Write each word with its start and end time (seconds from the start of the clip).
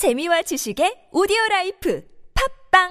재미와 0.00 0.40
지식의 0.40 1.10
오디오 1.12 1.36
라이프 1.50 2.00
팟빵 2.72 2.88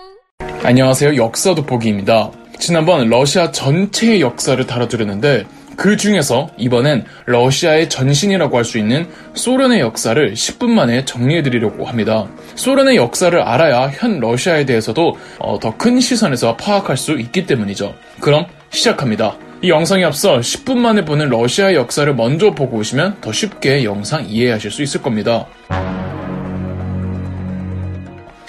안녕하세요. 0.63 1.16
역사 1.16 1.55
돋보기입니다. 1.55 2.29
지난번 2.59 3.09
러시아 3.09 3.50
전체의 3.50 4.21
역사를 4.21 4.63
다뤄드렸는데 4.67 5.47
그 5.75 5.97
중에서 5.97 6.51
이번엔 6.59 7.05
러시아의 7.25 7.89
전신이라고 7.89 8.55
할 8.55 8.63
수 8.63 8.77
있는 8.77 9.09
소련의 9.33 9.79
역사를 9.79 10.33
10분 10.33 10.69
만에 10.69 11.03
정리해드리려고 11.03 11.85
합니다. 11.85 12.27
소련의 12.53 12.97
역사를 12.97 13.41
알아야 13.41 13.87
현 13.87 14.19
러시아에 14.19 14.67
대해서도 14.67 15.17
어, 15.39 15.57
더 15.60 15.77
큰 15.77 15.99
시선에서 15.99 16.57
파악할 16.57 16.95
수 16.95 17.13
있기 17.20 17.48
때문이죠. 17.48 17.95
그럼 18.20 18.45
시작합니다. 18.70 19.35
이 19.63 19.70
영상에 19.71 20.03
앞서 20.03 20.38
10분 20.38 20.77
만에 20.77 21.05
보는 21.05 21.30
러시아의 21.30 21.76
역사를 21.76 22.13
먼저 22.13 22.52
보고 22.52 22.77
오시면 22.77 23.17
더 23.20 23.31
쉽게 23.31 23.84
영상 23.84 24.27
이해하실 24.27 24.70
수 24.70 24.84
있을 24.84 25.02
겁니다. 25.02 25.48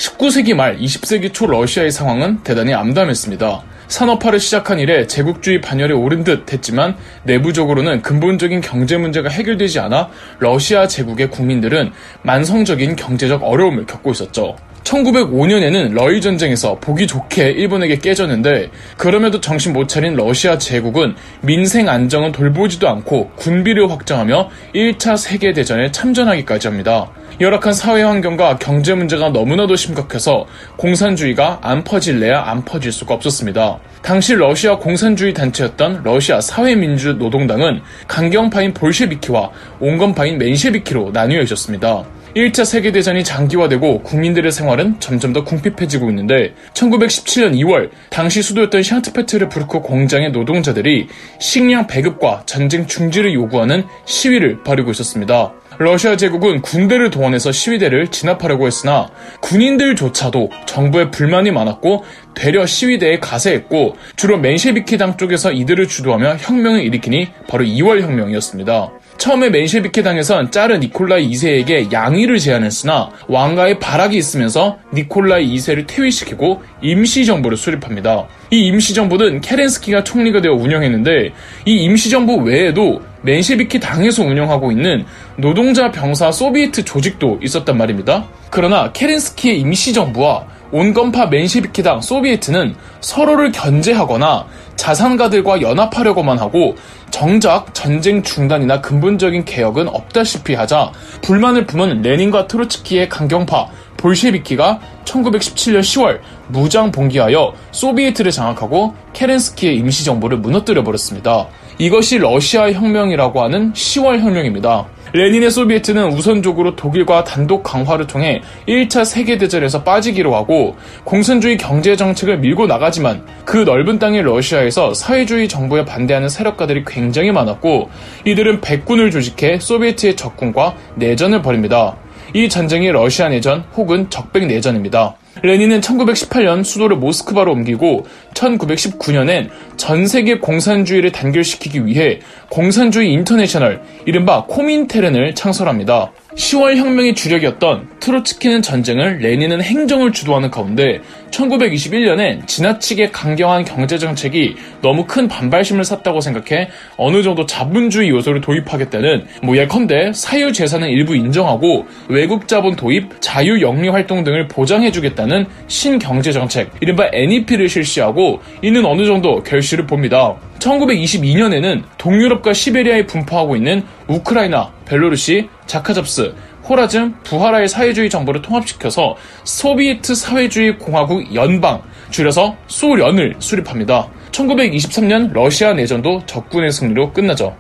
19세기 0.00 0.54
말 0.54 0.78
20세기 0.78 1.34
초 1.34 1.46
러시아의 1.46 1.90
상황은 1.90 2.42
대단히 2.42 2.72
암담했습니다. 2.72 3.62
산업화를 3.88 4.40
시작한 4.40 4.78
이래 4.78 5.06
제국주의 5.06 5.60
반열에 5.60 5.92
오른 5.92 6.24
듯 6.24 6.50
했지만 6.50 6.96
내부적으로는 7.24 8.00
근본적인 8.00 8.62
경제 8.62 8.96
문제가 8.96 9.28
해결되지 9.28 9.78
않아 9.80 10.08
러시아 10.38 10.86
제국의 10.86 11.28
국민들은 11.30 11.92
만성적인 12.22 12.96
경제적 12.96 13.42
어려움을 13.42 13.84
겪고 13.84 14.12
있었죠. 14.12 14.56
1905년에는 14.84 15.92
러이 15.92 16.20
전쟁에서 16.20 16.76
보기 16.80 17.06
좋게 17.06 17.50
일본에게 17.50 17.98
깨졌는데 17.98 18.70
그럼에도 18.96 19.40
정신 19.40 19.72
못 19.72 19.88
차린 19.88 20.14
러시아 20.16 20.58
제국은 20.58 21.14
민생 21.42 21.88
안정은 21.88 22.32
돌보지도 22.32 22.88
않고 22.88 23.30
군비를 23.36 23.90
확장하며 23.90 24.50
1차 24.74 25.16
세계대전에 25.16 25.92
참전하기까지 25.92 26.68
합니다. 26.68 27.10
열악한 27.40 27.72
사회 27.72 28.02
환경과 28.02 28.58
경제 28.58 28.94
문제가 28.94 29.30
너무나도 29.30 29.74
심각해서 29.74 30.46
공산주의가 30.76 31.58
안 31.62 31.84
퍼질래야 31.84 32.42
안 32.42 32.64
퍼질 32.64 32.92
수가 32.92 33.14
없었습니다. 33.14 33.78
당시 34.02 34.34
러시아 34.34 34.76
공산주의 34.76 35.32
단체였던 35.32 36.02
러시아 36.04 36.40
사회민주노동당은 36.40 37.80
강경파인 38.08 38.74
볼셰비키와 38.74 39.50
온건파인 39.78 40.38
맨셰비키로 40.38 41.12
나뉘어 41.12 41.40
있었습니다. 41.42 42.04
1차 42.36 42.64
세계대전이 42.64 43.24
장기화되고 43.24 44.02
국민들의 44.02 44.52
생활은 44.52 45.00
점점 45.00 45.32
더 45.32 45.42
궁핍해지고 45.42 46.10
있는데 46.10 46.54
1917년 46.74 47.54
2월 47.56 47.90
당시 48.08 48.42
수도였던 48.42 48.82
샹트페트르부르크 48.82 49.80
공장의 49.80 50.30
노동자들이 50.30 51.08
식량 51.40 51.86
배급과 51.86 52.44
전쟁 52.46 52.86
중지를 52.86 53.34
요구하는 53.34 53.84
시위를 54.04 54.62
벌이고 54.62 54.92
있었습니다. 54.92 55.54
러시아 55.78 56.16
제국은 56.16 56.60
군대를 56.60 57.10
동원해서 57.10 57.52
시위대를 57.52 58.08
진압하려고 58.08 58.66
했으나 58.66 59.08
군인들조차도 59.40 60.50
정부에 60.66 61.10
불만이 61.10 61.50
많았고 61.52 62.04
되려 62.34 62.66
시위대에 62.66 63.18
가세했고 63.18 63.96
주로 64.14 64.36
맨셰비키 64.36 64.98
당 64.98 65.16
쪽에서 65.16 65.52
이들을 65.52 65.88
주도하며 65.88 66.36
혁명을 66.38 66.82
일으키니 66.82 67.30
바로 67.48 67.64
2월 67.64 68.02
혁명이었습니다. 68.02 68.90
처음에 69.20 69.50
맨셰비키 69.50 70.02
당에선 70.02 70.50
짜르 70.50 70.78
니콜라이 70.78 71.30
2세에게 71.30 71.92
양위를 71.92 72.38
제안했으나 72.38 73.10
왕가의 73.28 73.78
발악이 73.78 74.16
있으면서 74.16 74.78
니콜라이 74.94 75.46
2세를 75.56 75.86
퇴위시키고 75.86 76.62
임시정부를 76.80 77.58
수립합니다. 77.58 78.26
이 78.50 78.64
임시정부는 78.68 79.42
케렌스키가 79.42 80.04
총리가 80.04 80.40
되어 80.40 80.54
운영했는데 80.54 81.34
이 81.66 81.76
임시정부 81.82 82.36
외에도 82.36 83.02
맨셰비키 83.20 83.78
당에서 83.78 84.24
운영하고 84.24 84.72
있는 84.72 85.04
노동자 85.36 85.90
병사 85.90 86.32
소비에트 86.32 86.86
조직도 86.86 87.40
있었단 87.42 87.76
말입니다. 87.76 88.26
그러나 88.48 88.90
케렌스키의 88.92 89.60
임시정부와 89.60 90.46
온건파 90.72 91.26
맨셰비키당 91.26 92.00
소비에트는 92.00 92.76
서로를 93.00 93.52
견제하거나 93.52 94.46
자산가들과 94.76 95.60
연합하려고만 95.60 96.38
하고 96.38 96.76
정작 97.10 97.74
전쟁 97.74 98.22
중단이나 98.22 98.80
근본적인 98.80 99.44
개혁은 99.44 99.88
없다시피 99.88 100.54
하자 100.54 100.92
불만을 101.22 101.66
품은 101.66 102.02
레닌과 102.02 102.46
트로츠키의 102.46 103.08
강경파 103.08 103.68
볼셰비키가 103.96 104.80
1917년 105.04 105.80
10월 105.80 106.20
무장 106.48 106.90
봉기하여 106.90 107.52
소비에트를 107.72 108.30
장악하고 108.32 108.94
케렌스키의 109.12 109.76
임시정부를 109.76 110.38
무너뜨려 110.38 110.82
버렸습니다. 110.82 111.48
이것이 111.80 112.18
러시아 112.18 112.70
혁명이라고 112.70 113.42
하는 113.42 113.72
10월 113.72 114.18
혁명입니다. 114.18 114.86
레닌의 115.14 115.50
소비에트는 115.50 116.08
우선적으로 116.08 116.76
독일과 116.76 117.24
단독 117.24 117.62
강화를 117.62 118.06
통해 118.06 118.42
1차 118.68 119.06
세계대전에서 119.06 119.82
빠지기로 119.82 120.36
하고 120.36 120.76
공산주의 121.04 121.56
경제 121.56 121.96
정책을 121.96 122.40
밀고 122.40 122.66
나가지만 122.66 123.24
그 123.46 123.56
넓은 123.56 123.98
땅의 123.98 124.24
러시아에서 124.24 124.92
사회주의 124.92 125.48
정부에 125.48 125.86
반대하는 125.86 126.28
세력가들이 126.28 126.84
굉장히 126.86 127.32
많았고 127.32 127.88
이들은 128.26 128.60
백군을 128.60 129.10
조직해 129.10 129.58
소비에트의 129.58 130.16
적군과 130.16 130.76
내전을 130.96 131.40
벌입니다. 131.40 131.96
이 132.34 132.50
전쟁이 132.50 132.92
러시아 132.92 133.30
내전 133.30 133.64
혹은 133.74 134.10
적백 134.10 134.46
내전입니다. 134.46 135.16
레닌은 135.42 135.80
1918년 135.80 136.64
수도를 136.64 136.96
모스크바로 136.96 137.52
옮기고 137.52 138.06
1919년엔 138.34 139.48
전 139.76 140.06
세계 140.06 140.38
공산주의를 140.38 141.12
단결시키기 141.12 141.86
위해 141.86 142.20
공산주의 142.50 143.12
인터내셔널, 143.12 143.80
이른바 144.06 144.44
코민테른을 144.46 145.34
창설합니다. 145.34 146.12
10월 146.34 146.76
혁명의 146.76 147.14
주력이었던 147.14 147.88
트로츠키는 148.00 148.62
전쟁을 148.62 149.18
레닌은 149.18 149.60
행정을 149.62 150.12
주도하는 150.12 150.50
가운데 150.50 151.00
1921년엔 151.30 152.46
지나치게 152.46 153.10
강경한 153.10 153.64
경제정책이 153.64 154.56
너무 154.80 155.06
큰 155.06 155.28
반발심을 155.28 155.84
샀다고 155.84 156.20
생각해 156.20 156.70
어느 156.96 157.22
정도 157.22 157.46
자본주의 157.46 158.10
요소를 158.10 158.40
도입하겠다는 158.40 159.26
뭐 159.42 159.56
예컨대 159.56 160.12
사유재산은 160.12 160.88
일부 160.88 161.16
인정하고 161.16 161.86
외국 162.08 162.46
자본 162.46 162.76
도입, 162.76 163.20
자유 163.20 163.60
영리 163.60 163.88
활동 163.88 164.22
등을 164.24 164.48
보장해주겠다 164.48 165.19
는 165.26 165.46
신경제 165.68 166.32
정책, 166.32 166.70
이른바 166.80 167.08
NEP를 167.12 167.68
실시하고 167.68 168.40
이는 168.62 168.84
어느 168.86 169.04
정도 169.04 169.42
결실을 169.42 169.86
봅니다. 169.86 170.34
1922년에는 170.58 171.82
동유럽과 171.98 172.52
시베리아에 172.52 173.06
분포하고 173.06 173.56
있는 173.56 173.82
우크라이나, 174.08 174.72
벨로루시, 174.86 175.48
자카접스, 175.66 176.34
호라즘, 176.68 177.14
부하라의 177.24 177.68
사회주의 177.68 178.08
정부를 178.08 178.42
통합시켜서 178.42 179.16
소비에트 179.44 180.14
사회주의 180.14 180.78
공화국 180.78 181.34
연방, 181.34 181.82
줄여서 182.10 182.56
소련을 182.66 183.34
수립합니다. 183.38 184.08
1923년 184.30 185.32
러시아 185.32 185.72
내전도 185.72 186.22
적군의 186.26 186.70
승리로 186.70 187.12
끝나죠. 187.12 187.56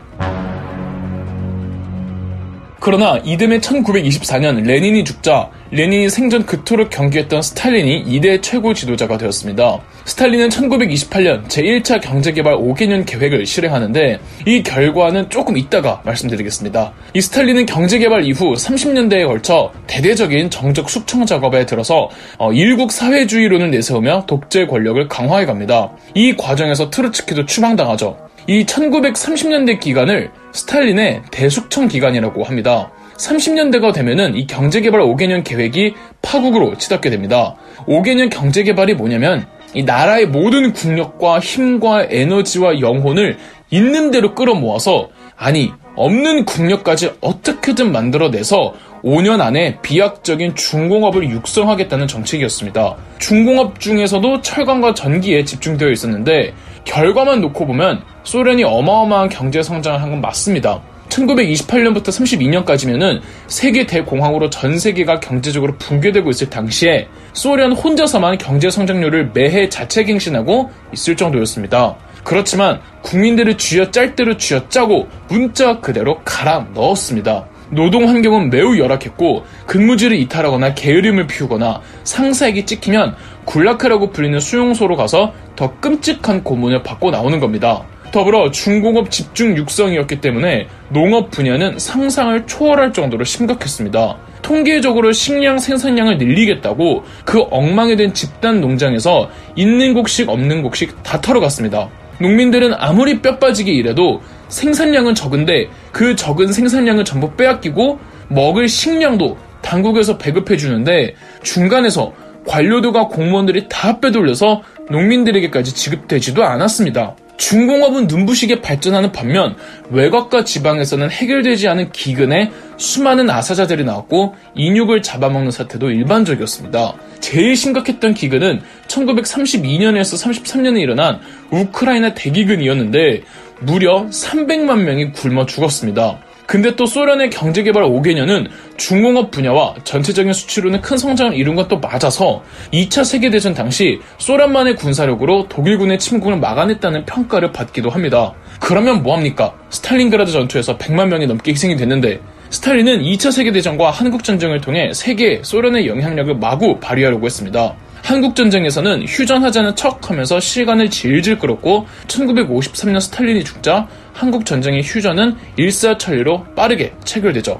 그러나 2.80 3.20
이듬해 3.24 3.58
1924년 3.58 4.64
레닌이 4.64 5.04
죽자 5.04 5.50
레닌이 5.72 6.10
생전 6.10 6.46
그토록 6.46 6.90
경기했던 6.90 7.42
스탈린이 7.42 8.02
이대 8.04 8.40
최고 8.40 8.74
지도자가 8.74 9.16
되었습니다. 9.18 9.78
스탈린은 10.04 10.48
1928년 10.48 11.46
제1차 11.46 12.00
경제개발 12.00 12.56
5개년 12.56 13.06
계획을 13.06 13.46
실행하는데 13.46 14.18
이 14.46 14.62
결과는 14.64 15.30
조금 15.30 15.56
이따가 15.56 16.02
말씀드리겠습니다. 16.04 16.92
이 17.14 17.20
스탈린은 17.20 17.66
경제개발 17.66 18.24
이후 18.24 18.54
30년대에 18.54 19.28
걸쳐 19.28 19.72
대대적인 19.86 20.50
정적 20.50 20.90
숙청 20.90 21.24
작업에 21.24 21.64
들어서 21.66 22.10
어, 22.38 22.52
일국 22.52 22.90
사회주의론을 22.90 23.70
내세우며 23.70 24.24
독재 24.26 24.66
권력을 24.66 25.06
강화해 25.06 25.46
갑니다. 25.46 25.92
이 26.14 26.36
과정에서 26.36 26.90
트루츠키도 26.90 27.46
추방당하죠. 27.46 28.18
이 28.48 28.64
1930년대 28.66 29.78
기간을 29.78 30.32
스탈린의 30.52 31.22
대숙청 31.30 31.86
기간이라고 31.86 32.42
합니다. 32.42 32.90
30년대가 33.20 33.92
되면은 33.92 34.34
이 34.36 34.46
경제개발 34.46 35.00
5개년 35.00 35.44
계획이 35.44 35.94
파국으로 36.22 36.76
치닫게 36.78 37.10
됩니다. 37.10 37.54
5개년 37.86 38.30
경제개발이 38.30 38.94
뭐냐면 38.94 39.46
이 39.74 39.82
나라의 39.84 40.26
모든 40.26 40.72
국력과 40.72 41.38
힘과 41.38 42.06
에너지와 42.10 42.80
영혼을 42.80 43.36
있는 43.70 44.10
대로 44.10 44.34
끌어모아서 44.34 45.10
아니 45.36 45.70
없는 45.96 46.44
국력까지 46.44 47.12
어떻게든 47.20 47.92
만들어내서 47.92 48.74
5년 49.04 49.40
안에 49.40 49.78
비약적인 49.80 50.54
중공업을 50.56 51.30
육성하겠다는 51.30 52.06
정책이었습니다. 52.06 52.96
중공업 53.18 53.80
중에서도 53.80 54.42
철강과 54.42 54.94
전기에 54.94 55.44
집중되어 55.44 55.90
있었는데 55.90 56.52
결과만 56.84 57.40
놓고 57.40 57.66
보면 57.66 58.02
소련이 58.24 58.64
어마어마한 58.64 59.28
경제 59.28 59.62
성장을 59.62 60.00
한 60.02 60.10
건 60.10 60.20
맞습니다. 60.20 60.82
1928년부터 61.10 62.08
32년까지면은 62.08 63.20
세계 63.46 63.86
대공황으로 63.86 64.48
전 64.48 64.78
세계가 64.78 65.20
경제적으로 65.20 65.76
붕괴되고 65.76 66.30
있을 66.30 66.48
당시에 66.48 67.08
소련 67.32 67.72
혼자서만 67.72 68.38
경제 68.38 68.70
성장률을 68.70 69.32
매해 69.34 69.68
자체갱신하고 69.68 70.70
있을 70.94 71.16
정도였습니다. 71.16 71.96
그렇지만 72.24 72.80
국민들을 73.02 73.56
쥐어짤 73.56 74.14
대로 74.14 74.36
쥐어짜고 74.36 75.08
문자 75.28 75.80
그대로 75.80 76.20
갈아 76.24 76.66
넣었습니다. 76.74 77.46
노동 77.70 78.08
환경은 78.08 78.50
매우 78.50 78.78
열악했고 78.78 79.44
근무지를 79.66 80.16
이탈하거나 80.18 80.74
게으름을 80.74 81.28
피우거나 81.28 81.80
상사에게 82.02 82.64
찍히면 82.64 83.14
굴라크라고 83.44 84.10
불리는 84.10 84.40
수용소로 84.40 84.96
가서 84.96 85.32
더 85.54 85.78
끔찍한 85.80 86.42
고문을 86.42 86.82
받고 86.82 87.10
나오는 87.10 87.38
겁니다. 87.38 87.84
더불어 88.12 88.50
중공업 88.50 89.10
집중 89.10 89.56
육성이었기 89.56 90.20
때문에 90.20 90.66
농업 90.88 91.30
분야는 91.30 91.78
상상을 91.78 92.46
초월할 92.46 92.92
정도로 92.92 93.24
심각했습니다. 93.24 94.16
통계적으로 94.42 95.12
식량 95.12 95.58
생산량을 95.58 96.18
늘리겠다고 96.18 97.04
그 97.24 97.44
엉망이 97.50 97.96
된 97.96 98.12
집단 98.12 98.60
농장에서 98.60 99.30
있는 99.54 99.94
곡식 99.94 100.28
없는 100.28 100.62
곡식 100.62 101.02
다 101.02 101.20
털어갔습니다. 101.20 101.88
농민들은 102.18 102.74
아무리 102.74 103.22
뼈 103.22 103.38
빠지게 103.38 103.72
일해도 103.72 104.20
생산량은 104.48 105.14
적은데 105.14 105.68
그 105.92 106.16
적은 106.16 106.52
생산량을 106.52 107.04
전부 107.04 107.32
빼앗기고 107.32 107.98
먹을 108.28 108.68
식량도 108.68 109.38
당국에서 109.62 110.18
배급해 110.18 110.56
주는데 110.56 111.14
중간에서 111.42 112.12
관료들과 112.46 113.08
공무원들이 113.08 113.68
다 113.68 114.00
빼돌려서 114.00 114.62
농민들에게까지 114.90 115.74
지급되지도 115.74 116.44
않았습니다. 116.44 117.14
중공업은 117.40 118.06
눈부시게 118.06 118.60
발전하는 118.60 119.12
반면 119.12 119.56
외곽과 119.88 120.44
지방에서는 120.44 121.08
해결되지 121.10 121.68
않은 121.68 121.90
기근에 121.90 122.52
수많은 122.76 123.30
아사자들이 123.30 123.82
나왔고 123.82 124.34
인육을 124.54 125.00
잡아먹는 125.00 125.50
사태도 125.50 125.90
일반적이었습니다. 125.90 126.94
제일 127.20 127.56
심각했던 127.56 128.12
기근은 128.12 128.60
1932년에서 128.88 130.22
33년에 130.22 130.80
일어난 130.80 131.18
우크라이나 131.50 132.12
대기근이었는데 132.12 133.22
무려 133.60 134.06
300만 134.10 134.82
명이 134.82 135.12
굶어 135.12 135.46
죽었습니다. 135.46 136.18
근데 136.50 136.74
또 136.74 136.84
소련의 136.84 137.30
경제개발 137.30 137.84
5개년은 137.84 138.48
중공업 138.76 139.30
분야와 139.30 139.76
전체적인 139.84 140.32
수출로는 140.32 140.80
큰 140.80 140.98
성장을 140.98 141.32
이룬 141.36 141.54
건 141.54 141.68
또 141.68 141.78
맞아서 141.78 142.42
2차 142.72 143.04
세계대전 143.04 143.54
당시 143.54 144.00
소련만의 144.18 144.74
군사력으로 144.74 145.46
독일군의 145.48 146.00
침공을 146.00 146.38
막아냈다는 146.38 147.04
평가를 147.04 147.52
받기도 147.52 147.90
합니다. 147.90 148.32
그러면 148.58 149.04
뭐합니까? 149.04 149.54
스탈린그라드 149.68 150.32
전투에서 150.32 150.76
100만 150.76 151.06
명이 151.06 151.28
넘게 151.28 151.52
희생이 151.52 151.76
됐는데 151.76 152.20
스탈린은 152.48 153.02
2차 153.02 153.30
세계대전과 153.30 153.92
한국전쟁을 153.92 154.60
통해 154.60 154.90
세계 154.92 155.42
소련의 155.44 155.86
영향력을 155.86 156.34
마구 156.34 156.80
발휘하려고 156.80 157.26
했습니다. 157.26 157.76
한국전쟁에서는 158.02 159.04
휴전하자는 159.06 159.76
척 159.76 160.10
하면서 160.10 160.40
시간을 160.40 160.90
질질 160.90 161.38
끌었고 161.38 161.86
1953년 162.08 163.00
스탈린이 163.00 163.44
죽자 163.44 163.86
한국 164.20 164.44
전쟁의 164.44 164.82
휴전은 164.82 165.34
일사천리로 165.56 166.52
빠르게 166.54 166.92
체결되죠. 167.04 167.58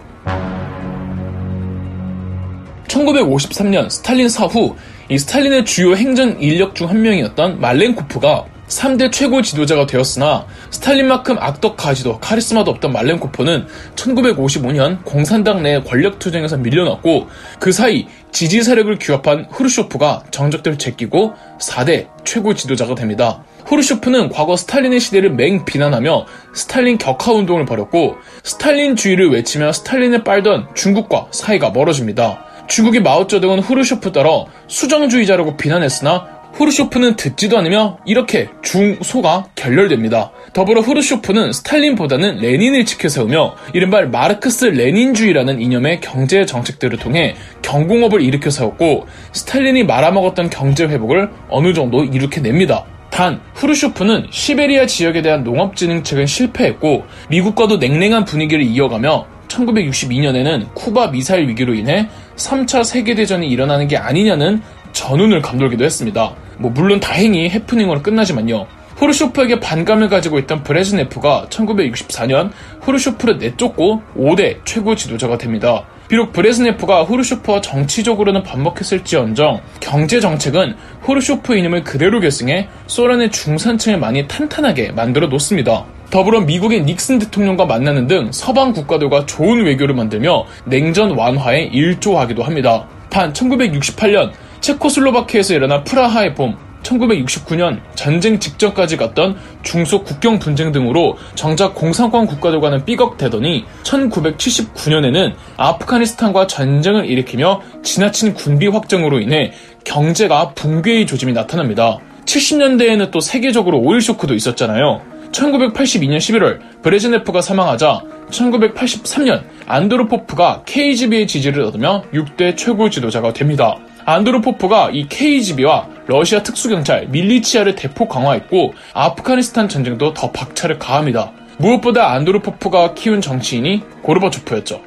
1953년 2.86 3.88
스탈린 3.88 4.28
사후 4.28 4.76
이 5.08 5.16
스탈린의 5.16 5.64
주요 5.64 5.96
행정 5.96 6.38
인력 6.38 6.74
중 6.74 6.88
한 6.88 7.00
명이었던 7.00 7.60
말렌코프가 7.60 8.44
3대 8.68 9.10
최고 9.10 9.40
지도자가 9.40 9.86
되었으나 9.86 10.44
스탈린만큼 10.70 11.38
악독하지도 11.38 12.20
카리스마도 12.20 12.70
없던 12.72 12.92
말렌코프는 12.92 13.66
1955년 13.96 15.02
공산당 15.02 15.62
내 15.62 15.80
권력 15.80 16.18
투쟁에서 16.18 16.58
밀려났고 16.58 17.28
그 17.58 17.72
사이 17.72 18.06
지지 18.32 18.62
세력을 18.62 18.98
규합한 19.00 19.46
흐루쇼프가 19.50 20.24
정적들을 20.30 20.76
제끼고 20.76 21.32
4대 21.58 22.08
최고 22.24 22.54
지도자가 22.54 22.94
됩니다. 22.94 23.42
흐루쇼프는 23.66 24.30
과거 24.30 24.56
스탈린의 24.56 25.00
시대를 25.00 25.30
맹 25.30 25.64
비난하며 25.64 26.26
스탈린 26.54 26.98
격하 26.98 27.32
운동을 27.32 27.64
벌였고 27.64 28.16
스탈린주의를 28.42 29.30
외치며 29.30 29.72
스탈린을 29.72 30.24
빨던 30.24 30.74
중국과 30.74 31.28
사이가 31.30 31.70
멀어집니다. 31.70 32.44
중국의 32.68 33.02
마오쩌둥은 33.02 33.60
흐루쇼프더러 33.60 34.44
수정주의자라고 34.68 35.56
비난했으나 35.56 36.40
흐루쇼프는 36.52 37.16
듣지도 37.16 37.58
않으며 37.58 37.98
이렇게 38.04 38.48
중소가 38.62 39.46
결렬됩니다. 39.54 40.32
더불어 40.52 40.80
흐루쇼프는 40.80 41.52
스탈린보다는 41.52 42.38
레닌을 42.38 42.84
치켜세우며 42.84 43.54
이른바 43.72 44.02
마르크스 44.02 44.66
레닌주의라는 44.66 45.60
이념의 45.60 46.00
경제 46.00 46.44
정책들을 46.46 46.98
통해 46.98 47.34
경공업을 47.62 48.20
일으켜 48.20 48.50
세웠고 48.50 49.06
스탈린이 49.32 49.84
말아먹었던 49.84 50.50
경제 50.50 50.84
회복을 50.84 51.30
어느 51.48 51.72
정도 51.72 52.04
일으켜냅니다. 52.04 52.84
단 53.10 53.40
후르쇼프는 53.54 54.28
시베리아 54.30 54.86
지역에 54.86 55.20
대한 55.22 55.44
농업 55.44 55.76
진흥책은 55.76 56.26
실패했고 56.26 57.04
미국과도 57.28 57.76
냉랭한 57.76 58.24
분위기를 58.24 58.64
이어가며 58.64 59.26
1962년에는 59.48 60.74
쿠바 60.74 61.10
미사일 61.10 61.48
위기로 61.48 61.74
인해 61.74 62.08
3차 62.36 62.84
세계대전이 62.84 63.48
일어나는 63.48 63.88
게 63.88 63.96
아니냐는 63.96 64.62
전운을 64.92 65.42
감돌기도 65.42 65.84
했습니다. 65.84 66.34
뭐 66.58 66.70
물론 66.70 67.00
다행히 67.00 67.50
해프닝으로 67.50 68.02
끝나지만요. 68.02 68.66
후르쇼프에게 68.96 69.60
반감을 69.60 70.08
가지고 70.08 70.38
있던 70.40 70.62
브레즈네프가 70.62 71.46
1964년 71.48 72.50
후르쇼프를 72.82 73.38
내쫓고 73.38 74.02
5대 74.16 74.58
최고 74.64 74.94
지도자가 74.94 75.38
됩니다. 75.38 75.84
비록 76.10 76.32
브레즈네프가 76.32 77.04
후르쇼프와 77.04 77.60
정치적으로는 77.60 78.42
반복했을지언정 78.42 79.60
경제 79.78 80.18
정책은 80.18 80.74
후르쇼프 81.02 81.56
이념을 81.56 81.84
그대로 81.84 82.18
계승해 82.18 82.68
소련의 82.88 83.30
중산층을 83.30 84.00
많이 84.00 84.26
탄탄하게 84.26 84.90
만들어 84.90 85.28
놓습니다. 85.28 85.84
더불어 86.10 86.40
미국의 86.40 86.82
닉슨 86.82 87.20
대통령과 87.20 87.66
만나는 87.66 88.08
등 88.08 88.32
서방 88.32 88.72
국가들과 88.72 89.26
좋은 89.26 89.64
외교를 89.64 89.94
만들며 89.94 90.46
냉전 90.64 91.16
완화에 91.16 91.70
일조하기도 91.72 92.42
합니다. 92.42 92.88
단 93.08 93.32
1968년 93.32 94.32
체코슬로바키아에서 94.58 95.54
일어난 95.54 95.84
프라하의 95.84 96.34
봄, 96.34 96.56
1969년 96.82 97.80
전쟁 97.94 98.38
직전까지 98.38 98.96
갔던 98.96 99.36
중소 99.62 100.04
국경 100.04 100.38
분쟁 100.38 100.72
등으로 100.72 101.16
정작 101.34 101.74
공산권 101.74 102.26
국가들과는 102.26 102.84
삐걱대더니 102.84 103.64
1979년에는 103.82 105.34
아프가니스탄과 105.56 106.46
전쟁을 106.46 107.06
일으키며 107.06 107.62
지나친 107.82 108.34
군비 108.34 108.66
확정으로 108.68 109.20
인해 109.20 109.52
경제가 109.84 110.50
붕괴의 110.54 111.06
조짐이 111.06 111.32
나타납니다. 111.32 111.98
70년대에는 112.24 113.10
또 113.10 113.20
세계적으로 113.20 113.78
오일 113.78 114.00
쇼크도 114.00 114.34
있었잖아요. 114.34 115.02
1982년 115.32 116.18
11월 116.18 116.58
브레즈네프가 116.82 117.40
사망하자 117.40 118.02
1983년 118.30 119.42
안드로포프가 119.66 120.62
KGB의 120.66 121.26
지지를 121.26 121.62
얻으며 121.64 122.02
6대 122.12 122.56
최고 122.56 122.90
지도자가 122.90 123.32
됩니다. 123.32 123.76
안드로포프가 124.04 124.90
이 124.92 125.06
KGB와 125.08 125.86
러시아 126.10 126.42
특수경찰 126.42 127.06
밀리치아를 127.06 127.76
대폭 127.76 128.08
강화했고 128.08 128.74
아프가니스탄 128.94 129.68
전쟁도 129.68 130.12
더 130.12 130.32
박차를 130.32 130.80
가합니다. 130.80 131.30
무엇보다 131.58 132.10
안드로포프가 132.10 132.94
키운 132.94 133.20
정치인이 133.20 133.84
고르바초프였죠. 134.02 134.82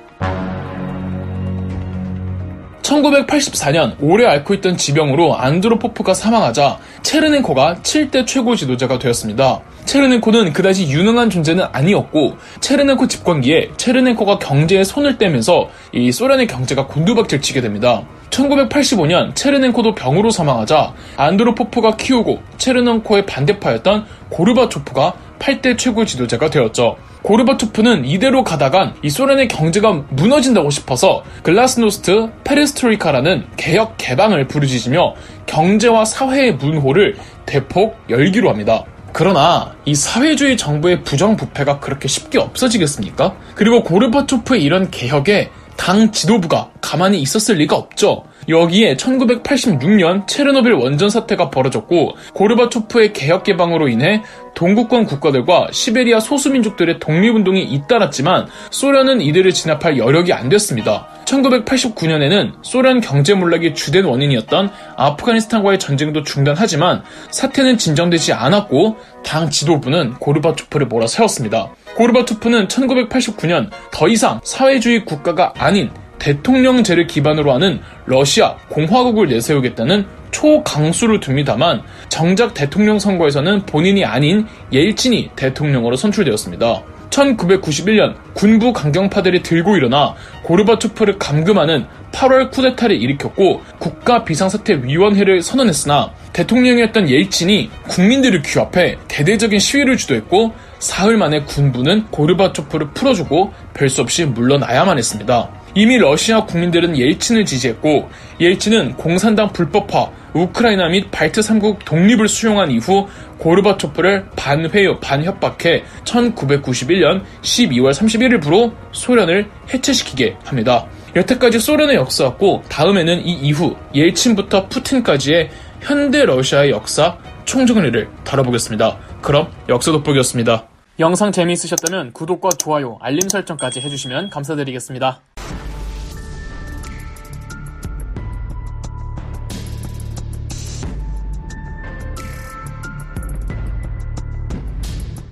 1984년 2.83 3.95
오래 3.99 4.25
앓고 4.27 4.53
있던 4.55 4.77
지병으로 4.77 5.37
안드로포프가 5.37 6.13
사망하자 6.13 6.77
체르넨코가 7.01 7.77
7대 7.81 8.27
최고 8.27 8.55
지도자가 8.55 8.99
되었습니다. 8.99 9.61
체르넨코는 9.85 10.53
그다지 10.53 10.89
유능한 10.89 11.29
존재는 11.29 11.65
아니었고 11.71 12.37
체르넨코 12.59 13.07
집권기에 13.07 13.71
체르넨코가 13.77 14.37
경제에 14.39 14.83
손을 14.83 15.17
떼면서 15.17 15.69
이 15.93 16.11
소련의 16.11 16.47
경제가 16.47 16.87
곤두박질 16.87 17.41
치게 17.41 17.61
됩니다. 17.61 18.03
1985년 18.29 19.35
체르넨코도 19.35 19.95
병으로 19.95 20.29
사망하자 20.29 20.93
안드로포프가 21.17 21.97
키우고 21.97 22.41
체르넨코의 22.57 23.25
반대파였던 23.25 24.05
고르바초프가 24.29 25.13
8대 25.39 25.77
최고 25.77 26.05
지도자가 26.05 26.49
되었죠. 26.49 26.97
고르바초프는 27.23 28.05
이대로 28.05 28.43
가다간 28.43 28.93
이 29.01 29.09
소련의 29.09 29.47
경제가 29.47 30.03
무너진다고 30.09 30.69
싶어서 30.69 31.23
글라스노스트 31.43 32.29
페레스트로이카라는 32.43 33.45
개혁 33.55 33.95
개방을 33.97 34.47
부르짖으며 34.47 35.15
경제와 35.45 36.03
사회의 36.05 36.53
문호를 36.53 37.15
대폭 37.45 37.97
열기로 38.09 38.49
합니다. 38.49 38.83
그러나 39.13 39.73
이 39.85 39.95
사회주의 39.95 40.57
정부의 40.57 41.03
부정부패가 41.03 41.79
그렇게 41.79 42.07
쉽게 42.07 42.39
없어지겠습니까? 42.39 43.35
그리고 43.55 43.83
고르바초프의 43.83 44.61
이런 44.61 44.91
개혁에 44.91 45.49
당 45.77 46.11
지도부가 46.11 46.71
가만히 46.81 47.19
있었을 47.21 47.55
리가 47.55 47.75
없죠. 47.75 48.25
여기에 48.47 48.95
1986년 48.95 50.27
체르노빌 50.27 50.73
원전 50.73 51.09
사태가 51.09 51.49
벌어졌고 51.49 52.15
고르바초프의 52.33 53.13
개혁 53.13 53.43
개방으로 53.43 53.87
인해 53.87 54.21
동구권 54.55 55.05
국가들과 55.05 55.67
시베리아 55.71 56.19
소수민족들의 56.19 56.99
독립운동이 56.99 57.63
잇따랐지만 57.63 58.47
소련은 58.69 59.21
이들을 59.21 59.51
진압할 59.51 59.97
여력이 59.97 60.33
안 60.33 60.49
됐습니다. 60.49 61.07
1989년에는 61.25 62.53
소련 62.61 63.01
경제 63.01 63.33
몰락의 63.33 63.73
주된 63.73 64.05
원인이었던 64.05 64.69
아프가니스탄과의 64.97 65.79
전쟁도 65.79 66.23
중단하지만 66.23 67.03
사태는 67.31 67.77
진정되지 67.77 68.33
않았고 68.33 68.97
당 69.23 69.49
지도부는 69.49 70.15
고르바초프를 70.15 70.87
몰아세웠습니다. 70.87 71.73
고르바초프는 71.95 72.67
1989년 72.67 73.69
더 73.91 74.07
이상 74.07 74.41
사회주의 74.43 75.05
국가가 75.05 75.53
아닌 75.57 75.89
대통령제를 76.23 77.05
기반으로 77.05 77.51
하는 77.51 77.81
러시아 78.05 78.55
공화국을 78.69 79.27
내세우겠다는 79.27 80.05
초강수를 80.31 81.19
둡니다만 81.19 81.83
정작 82.07 82.53
대통령 82.53 82.97
선거에서는 82.97 83.65
본인이 83.65 84.05
아닌 84.05 84.47
옐친이 84.71 85.31
대통령으로 85.35 85.97
선출되었습니다. 85.97 86.81
1991년 87.09 88.15
군부 88.33 88.73
강경파들이 88.73 89.43
들고 89.43 89.75
일어나 89.75 90.15
고르바초프를 90.43 91.19
감금하는 91.19 91.85
8월 92.13 92.51
쿠데타를 92.51 92.95
일으켰고 92.99 93.61
국가 93.77 94.23
비상사태위원회를 94.23 95.41
선언했으나 95.41 96.11
대통령이었던 96.31 97.09
옐친이 97.09 97.69
국민들을 97.89 98.41
규합해 98.43 98.97
대대적인 99.07 99.59
시위를 99.59 99.97
주도했고 99.97 100.53
사흘 100.79 101.17
만에 101.17 101.41
군부는 101.41 102.07
고르바초프를 102.11 102.91
풀어주고 102.93 103.53
별 103.73 103.89
수 103.89 104.01
없이 104.01 104.25
물러나야만 104.25 104.97
했습니다. 104.97 105.62
이미 105.75 105.97
러시아 105.97 106.45
국민들은 106.45 106.97
옐친을 106.97 107.45
지지했고 107.45 108.09
옐친은 108.39 108.93
공산당 108.93 109.51
불법화, 109.51 110.11
우크라이나 110.33 110.87
및 110.89 111.09
발트 111.09 111.41
3국 111.41 111.83
독립을 111.85 112.27
수용한 112.27 112.71
이후 112.71 113.07
고르바초프를 113.39 114.27
반회유 114.35 114.99
반협박해 114.99 115.83
1991년 116.03 117.23
12월 117.41 117.91
31일부로 117.91 118.73
소련을 118.91 119.49
해체시키게 119.73 120.37
합니다. 120.45 120.85
여태까지 121.15 121.59
소련의 121.59 121.95
역사였고 121.95 122.63
다음에는 122.69 123.25
이 123.25 123.33
이후 123.33 123.75
옐친부터 123.93 124.67
푸틴까지의 124.67 125.49
현대 125.81 126.25
러시아의 126.25 126.71
역사 126.71 127.17
총정리를 127.45 128.09
다뤄보겠습니다. 128.23 128.97
그럼 129.21 129.47
역사 129.69 129.91
돋보기였습니다. 129.91 130.67
영상 130.99 131.31
재미있으셨다면 131.31 132.13
구독과 132.13 132.49
좋아요, 132.59 132.97
알림 133.01 133.27
설정까지 133.27 133.81
해주시면 133.81 134.29
감사드리겠습니다. 134.29 135.21